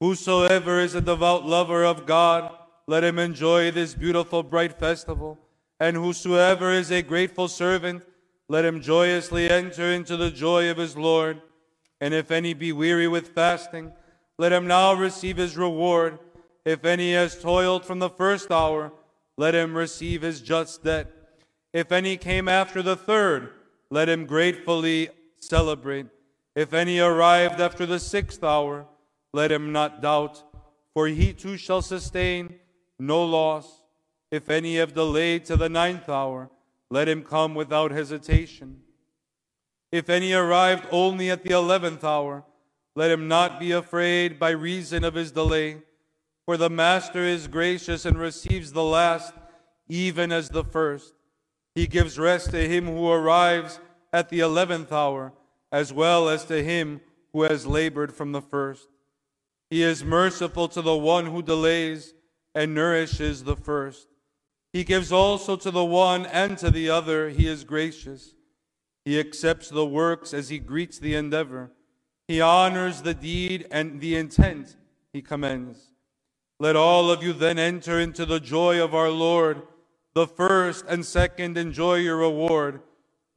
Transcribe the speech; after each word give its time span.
Whosoever 0.00 0.78
is 0.80 0.94
a 0.94 1.00
devout 1.00 1.44
lover 1.44 1.84
of 1.84 2.06
God, 2.06 2.54
let 2.86 3.02
him 3.02 3.18
enjoy 3.18 3.70
this 3.70 3.94
beautiful 3.94 4.42
bright 4.42 4.78
festival. 4.78 5.38
And 5.80 5.96
whosoever 5.96 6.70
is 6.70 6.90
a 6.90 7.02
grateful 7.02 7.48
servant, 7.48 8.04
let 8.48 8.64
him 8.64 8.80
joyously 8.80 9.50
enter 9.50 9.92
into 9.92 10.16
the 10.16 10.30
joy 10.30 10.70
of 10.70 10.76
his 10.76 10.96
Lord. 10.96 11.42
And 12.00 12.14
if 12.14 12.30
any 12.30 12.54
be 12.54 12.72
weary 12.72 13.08
with 13.08 13.28
fasting, 13.28 13.92
let 14.38 14.52
him 14.52 14.66
now 14.66 14.94
receive 14.94 15.36
his 15.36 15.56
reward. 15.56 16.18
If 16.64 16.84
any 16.84 17.12
has 17.14 17.40
toiled 17.40 17.84
from 17.84 17.98
the 17.98 18.10
first 18.10 18.50
hour, 18.50 18.92
let 19.36 19.54
him 19.54 19.76
receive 19.76 20.22
his 20.22 20.40
just 20.40 20.84
debt. 20.84 21.10
If 21.72 21.92
any 21.92 22.16
came 22.16 22.48
after 22.48 22.82
the 22.82 22.96
third, 22.96 23.50
let 23.90 24.08
him 24.08 24.26
gratefully 24.26 25.10
celebrate. 25.38 26.06
If 26.54 26.72
any 26.72 26.98
arrived 26.98 27.60
after 27.60 27.84
the 27.84 28.00
sixth 28.00 28.42
hour, 28.42 28.86
let 29.32 29.52
him 29.52 29.72
not 29.72 30.00
doubt, 30.00 30.42
for 30.94 31.06
he 31.06 31.32
too 31.32 31.56
shall 31.56 31.82
sustain 31.82 32.54
no 32.98 33.24
loss. 33.24 33.82
If 34.30 34.50
any 34.50 34.76
have 34.76 34.94
delayed 34.94 35.44
to 35.46 35.56
the 35.56 35.68
ninth 35.68 36.08
hour, 36.08 36.50
let 36.90 37.08
him 37.08 37.22
come 37.22 37.54
without 37.54 37.90
hesitation. 37.90 38.80
If 39.90 40.10
any 40.10 40.32
arrived 40.32 40.86
only 40.90 41.30
at 41.30 41.44
the 41.44 41.54
eleventh 41.54 42.04
hour, 42.04 42.44
let 42.94 43.10
him 43.10 43.28
not 43.28 43.60
be 43.60 43.72
afraid 43.72 44.38
by 44.38 44.50
reason 44.50 45.04
of 45.04 45.14
his 45.14 45.30
delay, 45.30 45.82
for 46.44 46.56
the 46.56 46.70
Master 46.70 47.22
is 47.22 47.46
gracious 47.46 48.04
and 48.04 48.18
receives 48.18 48.72
the 48.72 48.84
last 48.84 49.32
even 49.88 50.32
as 50.32 50.50
the 50.50 50.64
first. 50.64 51.14
He 51.74 51.86
gives 51.86 52.18
rest 52.18 52.50
to 52.50 52.68
him 52.68 52.86
who 52.86 53.08
arrives 53.08 53.80
at 54.12 54.28
the 54.28 54.40
eleventh 54.40 54.92
hour, 54.92 55.32
as 55.70 55.92
well 55.92 56.28
as 56.28 56.44
to 56.46 56.62
him 56.62 57.00
who 57.32 57.42
has 57.42 57.66
labored 57.66 58.12
from 58.12 58.32
the 58.32 58.42
first. 58.42 58.88
He 59.70 59.82
is 59.82 60.02
merciful 60.02 60.68
to 60.68 60.82
the 60.82 60.96
one 60.96 61.26
who 61.26 61.42
delays 61.42 62.14
and 62.54 62.74
nourishes 62.74 63.44
the 63.44 63.56
first. 63.56 64.08
He 64.72 64.84
gives 64.84 65.12
also 65.12 65.56
to 65.56 65.70
the 65.70 65.84
one 65.84 66.26
and 66.26 66.56
to 66.58 66.70
the 66.70 66.90
other. 66.90 67.30
He 67.30 67.46
is 67.46 67.64
gracious. 67.64 68.34
He 69.04 69.18
accepts 69.18 69.70
the 69.70 69.86
works 69.86 70.34
as 70.34 70.48
he 70.48 70.58
greets 70.58 70.98
the 70.98 71.14
endeavor. 71.14 71.70
He 72.26 72.40
honors 72.40 73.02
the 73.02 73.14
deed 73.14 73.66
and 73.70 74.00
the 74.00 74.16
intent 74.16 74.76
he 75.12 75.22
commends. 75.22 75.92
Let 76.60 76.76
all 76.76 77.10
of 77.10 77.22
you 77.22 77.32
then 77.32 77.58
enter 77.58 78.00
into 78.00 78.26
the 78.26 78.40
joy 78.40 78.82
of 78.82 78.94
our 78.94 79.10
Lord. 79.10 79.62
The 80.14 80.26
first 80.26 80.84
and 80.88 81.06
second 81.06 81.56
enjoy 81.56 81.96
your 81.96 82.16
reward. 82.16 82.82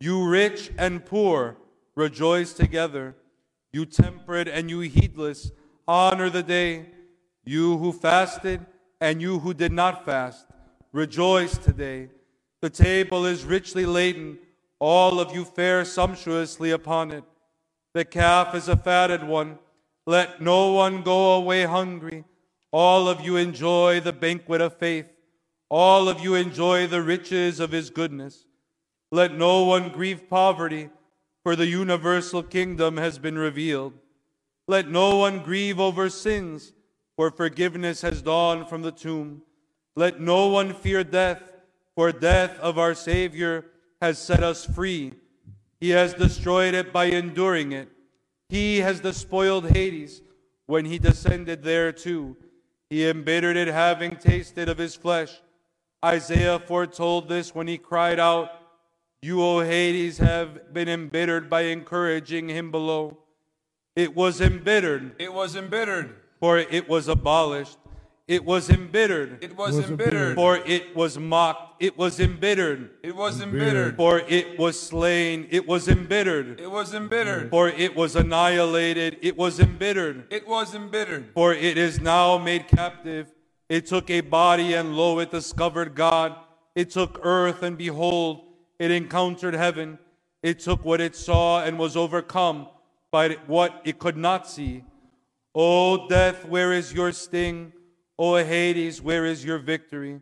You 0.00 0.26
rich 0.26 0.72
and 0.78 1.04
poor, 1.04 1.56
rejoice 1.94 2.52
together. 2.52 3.14
You 3.72 3.84
temperate 3.84 4.48
and 4.48 4.70
you 4.70 4.80
heedless, 4.80 5.52
honor 5.90 6.30
the 6.30 6.42
day. 6.44 6.86
You 7.44 7.76
who 7.78 7.92
fasted 7.92 8.64
and 9.00 9.20
you 9.20 9.40
who 9.40 9.52
did 9.52 9.72
not 9.72 10.04
fast, 10.04 10.46
rejoice 10.92 11.58
today. 11.58 12.10
The 12.60 12.70
table 12.70 13.26
is 13.26 13.44
richly 13.44 13.84
laden. 13.84 14.38
All 14.78 15.18
of 15.18 15.34
you 15.34 15.44
fare 15.44 15.84
sumptuously 15.84 16.70
upon 16.70 17.10
it. 17.10 17.24
The 17.92 18.04
calf 18.04 18.54
is 18.54 18.68
a 18.68 18.76
fatted 18.76 19.24
one. 19.24 19.58
Let 20.06 20.40
no 20.40 20.72
one 20.72 21.02
go 21.02 21.32
away 21.32 21.64
hungry. 21.64 22.22
All 22.70 23.08
of 23.08 23.20
you 23.20 23.36
enjoy 23.36 23.98
the 23.98 24.12
banquet 24.12 24.60
of 24.60 24.76
faith. 24.76 25.10
All 25.68 26.08
of 26.08 26.20
you 26.20 26.36
enjoy 26.36 26.86
the 26.86 27.02
riches 27.02 27.58
of 27.58 27.72
his 27.72 27.90
goodness. 27.90 28.46
Let 29.10 29.34
no 29.34 29.64
one 29.64 29.88
grieve 29.88 30.28
poverty, 30.28 30.90
for 31.42 31.56
the 31.56 31.66
universal 31.66 32.44
kingdom 32.44 32.96
has 32.96 33.18
been 33.18 33.36
revealed. 33.36 33.94
Let 34.70 34.88
no 34.88 35.16
one 35.16 35.42
grieve 35.42 35.80
over 35.80 36.08
sins, 36.08 36.72
for 37.16 37.32
forgiveness 37.32 38.02
has 38.02 38.22
dawned 38.22 38.68
from 38.68 38.82
the 38.82 38.92
tomb. 38.92 39.42
Let 39.96 40.20
no 40.20 40.46
one 40.46 40.74
fear 40.74 41.02
death, 41.02 41.42
for 41.96 42.12
death 42.12 42.56
of 42.60 42.78
our 42.78 42.94
Savior 42.94 43.64
has 44.00 44.16
set 44.16 44.44
us 44.44 44.64
free. 44.64 45.14
He 45.80 45.90
has 45.90 46.14
destroyed 46.14 46.74
it 46.74 46.92
by 46.92 47.06
enduring 47.06 47.72
it. 47.72 47.88
He 48.48 48.78
has 48.78 49.00
despoiled 49.00 49.70
Hades 49.70 50.22
when 50.66 50.84
he 50.84 51.00
descended 51.00 51.64
there 51.64 51.90
too. 51.90 52.36
He 52.90 53.08
embittered 53.08 53.56
it, 53.56 53.66
having 53.66 54.14
tasted 54.14 54.68
of 54.68 54.78
his 54.78 54.94
flesh. 54.94 55.40
Isaiah 56.04 56.60
foretold 56.60 57.28
this 57.28 57.56
when 57.56 57.66
he 57.66 57.76
cried 57.76 58.20
out, 58.20 58.50
you, 59.20 59.42
O 59.42 59.64
Hades, 59.64 60.18
have 60.18 60.72
been 60.72 60.88
embittered 60.88 61.50
by 61.50 61.62
encouraging 61.62 62.48
him 62.48 62.70
below. 62.70 63.18
It 63.96 64.14
was 64.14 64.40
embittered. 64.40 65.16
It 65.18 65.32
was 65.32 65.56
embittered. 65.56 66.14
For 66.38 66.58
it 66.58 66.88
was 66.88 67.08
abolished. 67.08 67.76
It 68.28 68.44
was 68.44 68.70
embittered. 68.70 69.42
It 69.42 69.56
was, 69.56 69.74
was 69.74 69.90
embittered. 69.90 70.36
For 70.36 70.56
it 70.58 70.94
was 70.94 71.18
mocked. 71.18 71.82
It 71.82 71.98
was 71.98 72.20
embittered. 72.20 72.90
It 73.02 73.16
was 73.16 73.40
embittered. 73.40 73.96
For 73.96 74.20
it 74.20 74.56
was 74.56 74.80
slain. 74.80 75.48
It 75.50 75.66
was 75.66 75.88
embittered. 75.88 76.60
It 76.60 76.70
was 76.70 76.94
embittered. 76.94 77.50
For 77.50 77.68
it 77.68 77.96
was 77.96 78.14
annihilated. 78.14 79.18
It 79.20 79.36
was 79.36 79.58
embittered. 79.58 80.26
It 80.30 80.46
was 80.46 80.76
embittered. 80.76 81.30
For 81.34 81.52
it 81.52 81.76
is 81.76 82.00
now 82.00 82.38
made 82.38 82.68
captive. 82.68 83.32
It 83.68 83.86
took 83.86 84.08
a 84.10 84.20
body 84.20 84.74
and 84.74 84.96
lo, 84.96 85.18
it 85.18 85.32
discovered 85.32 85.96
God. 85.96 86.36
It 86.76 86.90
took 86.90 87.18
earth 87.24 87.64
and 87.64 87.76
behold, 87.76 88.44
it 88.78 88.92
encountered 88.92 89.54
heaven. 89.54 89.98
It 90.42 90.60
took 90.60 90.84
what 90.84 91.00
it 91.00 91.16
saw 91.16 91.64
and 91.64 91.78
was 91.78 91.96
overcome 91.96 92.68
by 93.10 93.36
what 93.46 93.80
it 93.84 93.98
could 93.98 94.16
not 94.16 94.48
see. 94.48 94.84
O 95.54 96.08
death, 96.08 96.44
where 96.44 96.72
is 96.72 96.92
your 96.92 97.12
sting? 97.12 97.72
O 98.18 98.36
Hades, 98.36 99.02
where 99.02 99.24
is 99.24 99.44
your 99.44 99.58
victory? 99.58 100.20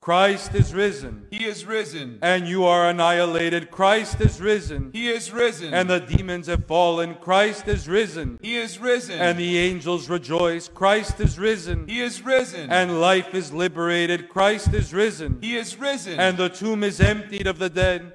Christ 0.00 0.54
is 0.54 0.72
risen. 0.72 1.26
He 1.30 1.44
is 1.44 1.64
risen. 1.64 2.20
And 2.22 2.46
you 2.46 2.64
are 2.64 2.88
annihilated. 2.88 3.70
Christ 3.70 4.20
is 4.20 4.40
risen. 4.40 4.90
He 4.92 5.08
is 5.08 5.32
risen. 5.32 5.74
And 5.74 5.90
the 5.90 5.98
demons 5.98 6.46
have 6.46 6.66
fallen. 6.66 7.16
Christ 7.16 7.66
is 7.66 7.88
risen. 7.88 8.38
He 8.40 8.56
is 8.56 8.78
risen. 8.78 9.18
And 9.18 9.38
the 9.38 9.58
angels 9.58 10.08
rejoice. 10.08 10.68
Christ 10.68 11.18
is 11.20 11.38
risen. 11.38 11.88
He 11.88 12.00
is 12.00 12.22
risen. 12.22 12.70
And 12.70 13.00
life 13.00 13.34
is 13.34 13.52
liberated. 13.52 14.28
Christ 14.28 14.72
is 14.72 14.94
risen. 14.94 15.38
He 15.40 15.56
is 15.56 15.76
risen. 15.78 16.18
And 16.18 16.38
the 16.38 16.48
tomb 16.48 16.84
is 16.84 17.00
emptied 17.00 17.48
of 17.48 17.58
the 17.58 17.70
dead. 17.70 18.12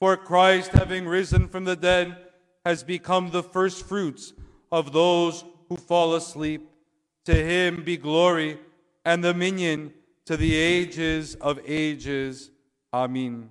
For 0.00 0.16
Christ, 0.16 0.72
having 0.72 1.06
risen 1.06 1.48
from 1.48 1.64
the 1.64 1.76
dead, 1.76 2.16
has 2.66 2.82
become 2.82 3.30
the 3.30 3.44
first 3.44 3.86
fruits 3.86 4.32
of 4.72 4.92
those 4.92 5.44
who 5.68 5.76
fall 5.76 6.16
asleep. 6.16 6.68
To 7.26 7.32
him 7.32 7.84
be 7.84 7.96
glory 7.96 8.58
and 9.04 9.22
dominion 9.22 9.94
to 10.24 10.36
the 10.36 10.52
ages 10.52 11.36
of 11.36 11.60
ages. 11.64 12.50
Amen. 12.92 13.44